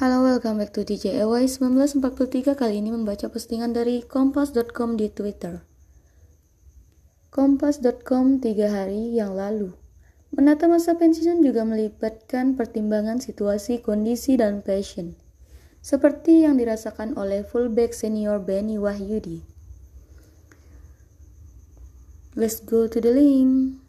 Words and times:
Halo, 0.00 0.24
welcome 0.24 0.56
back 0.56 0.72
to 0.72 0.80
DJ 0.80 1.20
EY 1.20 1.44
1943 1.44 2.56
kali 2.56 2.80
ini 2.80 2.88
membaca 2.88 3.28
postingan 3.28 3.76
dari 3.76 4.00
kompas.com 4.00 4.96
di 4.96 5.12
Twitter. 5.12 5.60
Kompas.com 7.28 8.40
tiga 8.40 8.72
hari 8.72 9.12
yang 9.12 9.36
lalu. 9.36 9.76
Menata 10.32 10.72
masa 10.72 10.96
pensiun 10.96 11.44
juga 11.44 11.68
melibatkan 11.68 12.56
pertimbangan 12.56 13.20
situasi, 13.20 13.84
kondisi, 13.84 14.40
dan 14.40 14.64
passion. 14.64 15.20
Seperti 15.84 16.48
yang 16.48 16.56
dirasakan 16.56 17.20
oleh 17.20 17.44
fullback 17.44 17.92
senior 17.92 18.40
Benny 18.40 18.80
Wahyudi. 18.80 19.44
Let's 22.32 22.64
go 22.64 22.88
to 22.88 23.04
the 23.04 23.12
link. 23.12 23.79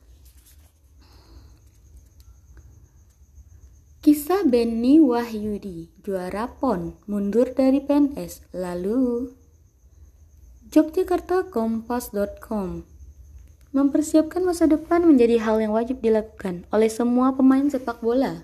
Benny 4.52 5.00
Wahyudi, 5.00 5.96
juara 6.04 6.52
PON, 6.60 7.00
mundur 7.08 7.56
dari 7.56 7.80
PNS, 7.80 8.52
lalu 8.52 9.32
Yogyakarta-Kompas.com 10.76 12.84
Mempersiapkan 13.72 14.44
masa 14.44 14.68
depan 14.68 15.08
menjadi 15.08 15.40
hal 15.40 15.64
yang 15.64 15.72
wajib 15.72 16.04
dilakukan 16.04 16.68
oleh 16.68 16.92
semua 16.92 17.32
pemain 17.32 17.64
sepak 17.64 18.04
bola. 18.04 18.44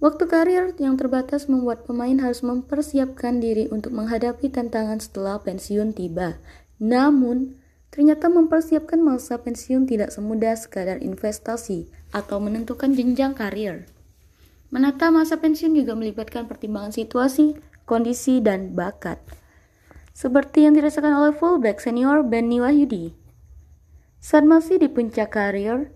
Waktu 0.00 0.32
karir 0.32 0.72
yang 0.80 0.96
terbatas 0.96 1.44
membuat 1.44 1.84
pemain 1.84 2.16
harus 2.24 2.40
mempersiapkan 2.40 3.44
diri 3.44 3.68
untuk 3.68 3.92
menghadapi 3.92 4.48
tantangan 4.48 4.96
setelah 4.96 5.44
pensiun 5.44 5.92
tiba. 5.92 6.40
Namun, 6.80 7.60
ternyata 7.92 8.32
mempersiapkan 8.32 8.96
masa 8.96 9.44
pensiun 9.44 9.84
tidak 9.84 10.08
semudah 10.08 10.56
sekadar 10.56 11.04
investasi 11.04 11.92
atau 12.16 12.40
menentukan 12.40 12.96
jenjang 12.96 13.36
karir. 13.36 13.92
Menata 14.74 15.14
masa 15.14 15.38
pensiun 15.38 15.78
juga 15.78 15.94
melibatkan 15.94 16.50
pertimbangan 16.50 16.90
situasi, 16.90 17.54
kondisi, 17.86 18.42
dan 18.42 18.74
bakat. 18.74 19.22
Seperti 20.10 20.66
yang 20.66 20.74
dirasakan 20.74 21.14
oleh 21.14 21.30
fullback 21.30 21.78
senior 21.78 22.26
Benny 22.26 22.58
Wahyudi. 22.58 23.14
Saat 24.18 24.42
masih 24.42 24.82
di 24.82 24.90
puncak 24.90 25.30
karir, 25.30 25.94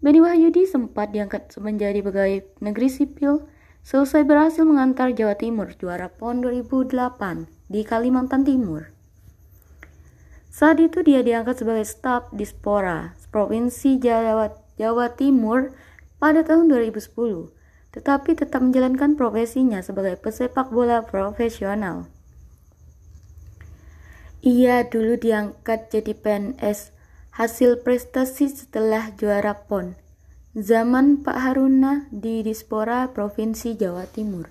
Benny 0.00 0.24
Wahyudi 0.24 0.64
sempat 0.64 1.12
diangkat 1.12 1.52
menjadi 1.60 2.00
pegawai 2.00 2.48
negeri 2.64 2.88
sipil 2.88 3.44
selesai 3.84 4.24
berhasil 4.24 4.64
mengantar 4.64 5.12
Jawa 5.12 5.36
Timur 5.36 5.68
juara 5.76 6.08
PON 6.08 6.40
2008 6.40 7.44
di 7.68 7.84
Kalimantan 7.84 8.48
Timur. 8.48 8.88
Saat 10.48 10.80
itu 10.80 11.04
dia 11.04 11.20
diangkat 11.20 11.60
sebagai 11.60 11.84
staf 11.84 12.32
Dispora 12.32 13.12
Provinsi 13.28 14.00
Jawa, 14.00 14.48
Jawa 14.80 15.12
Timur 15.12 15.76
pada 16.16 16.40
tahun 16.40 16.72
2010 16.72 17.63
tetapi 17.94 18.34
tetap 18.34 18.58
menjalankan 18.58 19.14
profesinya 19.14 19.78
sebagai 19.78 20.18
pesepak 20.18 20.74
bola 20.74 21.06
profesional. 21.06 22.10
Ia 24.42 24.84
dulu 24.90 25.14
diangkat 25.16 25.94
jadi 25.94 26.12
PNS 26.12 26.90
hasil 27.38 27.86
prestasi 27.86 28.50
setelah 28.50 29.14
juara 29.14 29.56
PON 29.70 29.94
zaman 30.54 31.18
Pak 31.26 31.34
Haruna 31.34 32.06
di 32.14 32.46
Dispora 32.46 33.10
Provinsi 33.10 33.74
Jawa 33.74 34.06
Timur. 34.06 34.46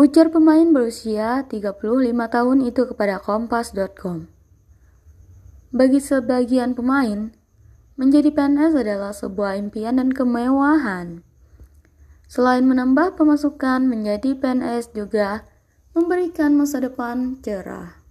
Ujar 0.00 0.32
pemain 0.32 0.64
berusia 0.70 1.44
35 1.44 1.76
tahun 2.06 2.58
itu 2.64 2.88
kepada 2.88 3.20
kompas.com. 3.20 4.32
Bagi 5.76 6.00
sebagian 6.00 6.72
pemain, 6.72 7.36
menjadi 8.00 8.32
PNS 8.32 8.72
adalah 8.80 9.12
sebuah 9.12 9.60
impian 9.60 10.00
dan 10.00 10.14
kemewahan. 10.16 11.25
Selain 12.26 12.66
menambah 12.66 13.14
pemasukan 13.14 13.86
menjadi 13.86 14.34
PNS 14.34 14.90
juga 14.90 15.46
memberikan 15.94 16.58
masa 16.58 16.82
depan 16.82 17.38
cerah. 17.38 18.02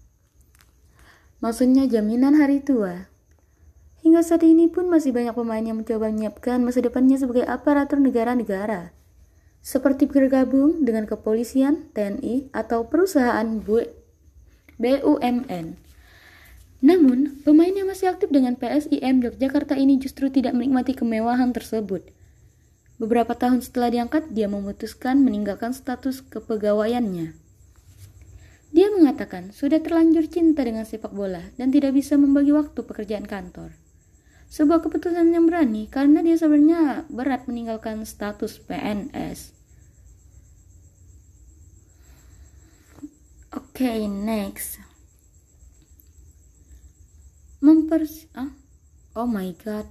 Maksudnya 1.43 1.83
jaminan 1.85 2.39
hari 2.39 2.63
tua. 2.63 3.11
Hingga 4.01 4.23
saat 4.23 4.47
ini 4.47 4.71
pun 4.71 4.87
masih 4.87 5.11
banyak 5.11 5.35
pemain 5.35 5.59
yang 5.59 5.83
mencoba 5.83 6.07
menyiapkan 6.07 6.63
masa 6.63 6.79
depannya 6.79 7.19
sebagai 7.19 7.43
aparatur 7.43 7.99
negara-negara. 7.99 8.95
Seperti 9.59 10.07
bergabung 10.07 10.85
dengan 10.85 11.09
kepolisian, 11.09 11.91
TNI, 11.91 12.53
atau 12.55 12.87
perusahaan 12.87 13.45
BUMN. 14.77 15.65
Namun, 16.85 17.41
pemain 17.41 17.73
yang 17.73 17.89
masih 17.89 18.13
aktif 18.13 18.29
dengan 18.29 18.55
PSIM 18.55 19.25
Yogyakarta 19.25 19.73
ini 19.73 19.97
justru 19.97 20.29
tidak 20.29 20.53
menikmati 20.53 20.93
kemewahan 20.93 21.49
tersebut. 21.49 22.05
Beberapa 22.95 23.35
tahun 23.35 23.59
setelah 23.59 23.91
diangkat, 23.91 24.31
dia 24.31 24.47
memutuskan 24.47 25.19
meninggalkan 25.19 25.75
status 25.75 26.23
kepegawaiannya. 26.31 27.35
Dia 28.75 28.87
mengatakan 28.91 29.55
sudah 29.55 29.79
terlanjur 29.79 30.27
cinta 30.27 30.63
dengan 30.63 30.83
sepak 30.83 31.11
bola 31.11 31.51
dan 31.55 31.71
tidak 31.71 31.95
bisa 31.95 32.19
membagi 32.19 32.51
waktu 32.51 32.75
pekerjaan 32.83 33.23
kantor. 33.23 33.75
Sebuah 34.51 34.83
keputusan 34.83 35.31
yang 35.31 35.47
berani 35.47 35.87
karena 35.87 36.19
dia 36.23 36.35
sebenarnya 36.39 37.07
berat 37.11 37.47
meninggalkan 37.47 38.03
status 38.03 38.59
PNS. 38.63 39.55
Oke, 43.55 43.87
okay, 43.87 43.99
next. 44.07 44.79
Mempers 47.63 48.27
ah? 48.35 48.51
Oh 49.15 49.27
my 49.27 49.55
god. 49.63 49.87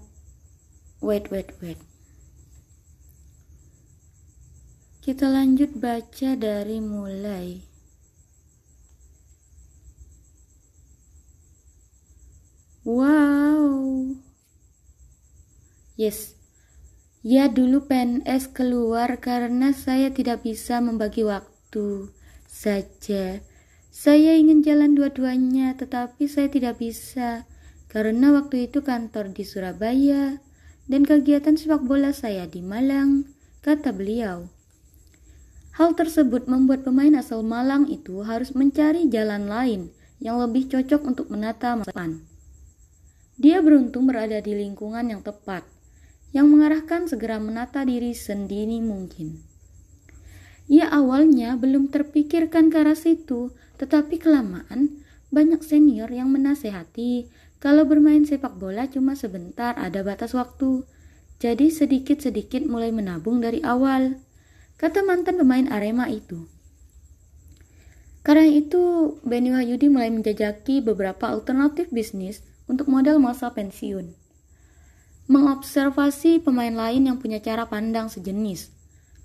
Wait, 1.01 1.33
wait, 1.33 1.53
wait. 1.65 1.94
Kita 5.05 5.29
lanjut 5.29 5.77
baca 5.77 6.33
dari 6.33 6.81
mulai. 6.81 7.61
Wow. 12.89 14.17
Yes. 16.01 16.41
Ya 17.21 17.53
dulu 17.53 17.85
PNS 17.85 18.49
keluar 18.57 19.21
karena 19.21 19.77
saya 19.77 20.09
tidak 20.09 20.41
bisa 20.41 20.81
membagi 20.81 21.21
waktu 21.21 22.09
saja. 22.49 23.45
Saya 23.93 24.41
ingin 24.41 24.65
jalan 24.65 24.97
dua-duanya 24.97 25.77
tetapi 25.77 26.33
saya 26.33 26.49
tidak 26.49 26.81
bisa 26.81 27.45
karena 27.93 28.33
waktu 28.33 28.73
itu 28.73 28.81
kantor 28.81 29.37
di 29.37 29.45
Surabaya 29.45 30.41
dan 30.89 31.05
kegiatan 31.05 31.61
sepak 31.61 31.85
bola 31.85 32.17
saya 32.17 32.49
di 32.49 32.65
Malang, 32.65 33.29
kata 33.61 33.93
beliau. 33.93 34.54
Hal 35.75 35.99
tersebut 35.99 36.47
membuat 36.47 36.87
pemain 36.87 37.11
asal 37.19 37.43
Malang 37.43 37.91
itu 37.91 38.23
harus 38.23 38.55
mencari 38.55 39.11
jalan 39.11 39.51
lain 39.51 39.91
yang 40.23 40.39
lebih 40.39 40.71
cocok 40.71 41.03
untuk 41.03 41.27
menata 41.35 41.75
masa 41.75 41.91
depan. 41.91 42.23
Dia 43.35 43.59
beruntung 43.59 44.07
berada 44.07 44.39
di 44.39 44.55
lingkungan 44.55 45.11
yang 45.11 45.27
tepat, 45.27 45.67
yang 46.31 46.47
mengarahkan 46.47 47.11
segera 47.11 47.43
menata 47.43 47.83
diri 47.83 48.15
sendiri 48.15 48.79
mungkin. 48.79 49.43
Ia 50.71 50.95
awalnya 50.95 51.59
belum 51.59 51.91
terpikirkan 51.91 52.71
ke 52.71 52.79
arah 52.81 52.97
situ, 52.97 53.51
tetapi 53.77 54.23
kelamaan 54.23 55.03
banyak 55.35 55.61
senior 55.67 56.09
yang 56.09 56.31
menasehati 56.31 57.27
kalau 57.59 57.83
bermain 57.83 58.23
sepak 58.23 58.55
bola 58.56 58.87
cuma 58.87 59.19
sebentar 59.19 59.75
ada 59.75 60.06
batas 60.06 60.33
waktu. 60.39 60.87
Jadi 61.43 61.69
sedikit-sedikit 61.69 62.62
mulai 62.65 62.95
menabung 62.95 63.43
dari 63.43 63.59
awal 63.67 64.24
kata 64.77 65.07
mantan 65.07 65.39
pemain 65.39 65.67
Arema 65.71 66.11
itu. 66.11 66.51
Karena 68.25 68.49
itu, 68.49 69.17
Benny 69.21 69.53
Wahyudi 69.53 69.93
mulai 69.93 70.09
menjajaki 70.09 70.81
beberapa 70.81 71.29
alternatif 71.29 71.93
bisnis 71.93 72.41
untuk 72.65 72.89
modal 72.89 73.21
masa 73.21 73.53
pensiun. 73.53 74.17
Mengobservasi 75.29 76.41
pemain 76.41 76.73
lain 76.73 77.05
yang 77.05 77.21
punya 77.21 77.45
cara 77.45 77.69
pandang 77.69 78.09
sejenis. 78.09 78.73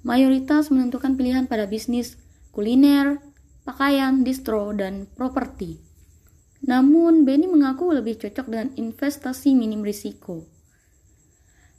Mayoritas 0.04 0.68
menentukan 0.68 1.16
pilihan 1.16 1.48
pada 1.48 1.64
bisnis, 1.64 2.20
kuliner, 2.52 3.24
pakaian, 3.64 4.28
distro, 4.28 4.76
dan 4.76 5.08
properti. 5.16 5.80
Namun, 6.60 7.24
Benny 7.24 7.48
mengaku 7.48 7.96
lebih 7.96 8.20
cocok 8.20 8.52
dengan 8.52 8.70
investasi 8.76 9.56
minim 9.56 9.80
risiko. 9.80 10.44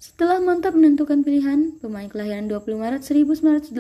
Setelah 0.00 0.40
mantap 0.40 0.72
menentukan 0.72 1.20
pilihan, 1.20 1.76
pemain 1.76 2.08
kelahiran 2.08 2.48
20 2.48 2.72
Maret 2.80 3.04
1986 3.04 3.76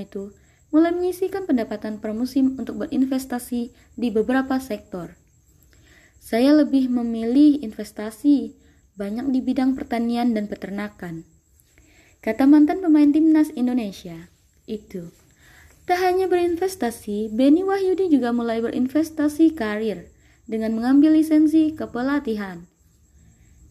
itu 0.00 0.32
mulai 0.72 0.88
menyisikan 0.88 1.44
pendapatan 1.44 2.00
per 2.00 2.16
musim 2.16 2.56
untuk 2.56 2.80
berinvestasi 2.80 3.68
di 3.92 4.08
beberapa 4.08 4.56
sektor. 4.56 5.20
Saya 6.16 6.56
lebih 6.56 6.88
memilih 6.88 7.60
investasi 7.60 8.56
banyak 8.96 9.28
di 9.36 9.44
bidang 9.44 9.76
pertanian 9.76 10.32
dan 10.32 10.48
peternakan. 10.48 11.28
Kata 12.24 12.48
mantan 12.48 12.80
pemain 12.80 13.12
timnas 13.12 13.52
Indonesia, 13.52 14.32
itu. 14.64 15.12
Tak 15.84 16.00
hanya 16.00 16.24
berinvestasi, 16.24 17.36
Benny 17.36 17.68
Wahyudi 17.68 18.08
juga 18.08 18.32
mulai 18.32 18.64
berinvestasi 18.64 19.52
karir 19.52 20.08
dengan 20.48 20.72
mengambil 20.72 21.20
lisensi 21.20 21.76
kepelatihan. 21.76 22.69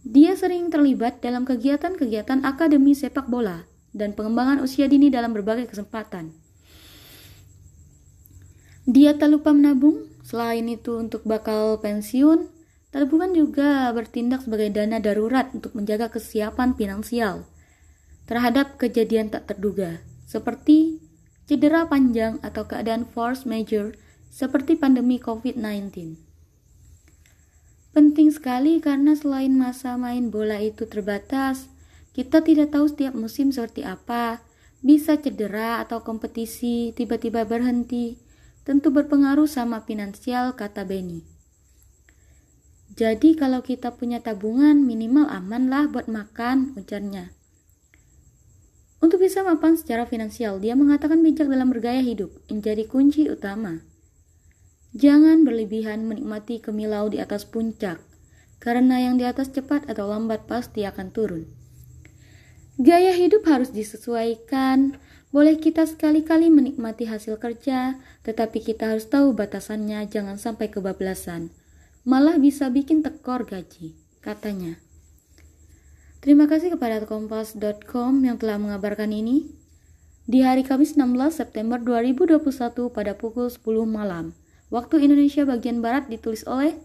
Dia 0.08 0.32
sering 0.40 0.72
terlibat 0.72 1.20
dalam 1.20 1.44
kegiatan-kegiatan 1.44 2.48
akademi 2.48 2.96
sepak 2.96 3.28
bola 3.28 3.68
dan 3.92 4.16
pengembangan 4.16 4.64
usia 4.64 4.88
dini 4.88 5.12
dalam 5.12 5.36
berbagai 5.36 5.68
kesempatan. 5.68 6.32
Dia 8.90 9.14
tak 9.20 9.30
lupa 9.30 9.52
menabung, 9.52 10.08
selain 10.24 10.66
itu 10.72 10.98
untuk 10.98 11.28
bakal 11.28 11.78
pensiun, 11.84 12.48
tabungan 12.90 13.36
juga 13.36 13.92
bertindak 13.94 14.48
sebagai 14.48 14.74
dana 14.74 14.98
darurat 14.98 15.52
untuk 15.54 15.78
menjaga 15.78 16.10
kesiapan 16.10 16.74
finansial 16.74 17.46
terhadap 18.26 18.78
kejadian 18.78 19.34
tak 19.34 19.50
terduga, 19.50 20.02
seperti 20.30 21.02
cedera 21.50 21.90
panjang 21.90 22.38
atau 22.46 22.66
keadaan 22.70 23.10
force 23.10 23.46
major 23.50 23.98
seperti 24.30 24.78
pandemi 24.78 25.18
COVID-19. 25.18 26.29
Penting 28.00 28.32
sekali 28.32 28.80
karena 28.80 29.12
selain 29.12 29.52
masa 29.60 30.00
main 30.00 30.32
bola 30.32 30.56
itu 30.64 30.88
terbatas, 30.88 31.68
kita 32.16 32.40
tidak 32.40 32.72
tahu 32.72 32.88
setiap 32.88 33.12
musim 33.12 33.52
seperti 33.52 33.84
apa, 33.84 34.40
bisa 34.80 35.20
cedera 35.20 35.84
atau 35.84 36.00
kompetisi 36.00 36.96
tiba-tiba 36.96 37.44
berhenti, 37.44 38.16
tentu 38.64 38.88
berpengaruh 38.96 39.52
sama 39.52 39.84
finansial, 39.84 40.56
kata 40.56 40.88
Benny. 40.88 41.28
Jadi 42.96 43.36
kalau 43.36 43.60
kita 43.60 43.92
punya 43.92 44.24
tabungan 44.24 44.80
minimal 44.80 45.28
aman 45.28 45.68
lah 45.68 45.92
buat 45.92 46.08
makan, 46.08 46.80
ujarnya. 46.80 47.36
Untuk 49.04 49.20
bisa 49.20 49.44
mapan 49.44 49.76
secara 49.76 50.08
finansial, 50.08 50.64
dia 50.64 50.72
mengatakan 50.80 51.20
bijak 51.20 51.52
dalam 51.52 51.68
bergaya 51.68 52.00
hidup 52.00 52.32
menjadi 52.48 52.88
kunci 52.88 53.28
utama. 53.28 53.89
Jangan 54.98 55.46
berlebihan 55.46 56.10
menikmati 56.10 56.58
kemilau 56.58 57.14
di 57.14 57.22
atas 57.22 57.46
puncak, 57.46 58.02
karena 58.58 59.06
yang 59.06 59.22
di 59.22 59.26
atas 59.28 59.54
cepat 59.54 59.86
atau 59.86 60.10
lambat 60.10 60.50
pasti 60.50 60.82
akan 60.82 61.14
turun. 61.14 61.46
Gaya 62.82 63.14
hidup 63.14 63.46
harus 63.46 63.70
disesuaikan, 63.70 64.98
boleh 65.30 65.62
kita 65.62 65.86
sekali-kali 65.86 66.50
menikmati 66.50 67.06
hasil 67.06 67.38
kerja, 67.38 68.02
tetapi 68.26 68.66
kita 68.66 68.96
harus 68.96 69.06
tahu 69.06 69.38
batasannya 69.38 70.10
jangan 70.10 70.42
sampai 70.42 70.74
kebablasan. 70.74 71.54
Malah 72.02 72.42
bisa 72.42 72.74
bikin 72.74 73.06
tekor 73.06 73.46
gaji, 73.46 73.94
katanya. 74.26 74.82
Terima 76.18 76.50
kasih 76.50 76.74
kepada 76.74 77.06
kompas.com 77.06 78.26
yang 78.26 78.42
telah 78.42 78.58
mengabarkan 78.58 79.14
ini. 79.14 79.54
Di 80.26 80.42
hari 80.42 80.66
Kamis 80.66 80.98
16 80.98 81.14
September 81.30 81.78
2021 81.78 82.42
pada 82.90 83.14
pukul 83.14 83.54
10 83.54 83.62
malam, 83.86 84.34
waktu 84.72 85.04
Indonesia 85.04 85.44
bagian 85.44 85.84
Barat 85.84 86.08
ditulis 86.08 86.48
oleh 86.48 86.80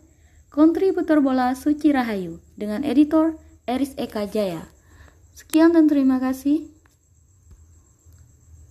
kontributor 0.51 1.23
bola 1.23 1.55
Suci 1.55 1.95
Rahayu 1.95 2.43
dengan 2.59 2.83
editor 2.83 3.39
Eris 3.65 3.95
Eka 3.95 4.27
Jaya. 4.29 4.69
Sekian 5.33 5.73
dan 5.73 5.87
terima 5.87 6.19
kasih. 6.21 6.74